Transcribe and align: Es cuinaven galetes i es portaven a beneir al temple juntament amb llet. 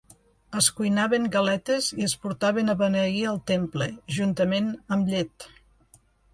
Es 0.61 0.69
cuinaven 0.77 1.27
galetes 1.35 1.89
i 1.97 2.07
es 2.07 2.15
portaven 2.23 2.75
a 2.75 2.77
beneir 2.81 3.21
al 3.35 3.39
temple 3.53 3.91
juntament 4.19 4.75
amb 4.97 5.15
llet. 5.15 5.51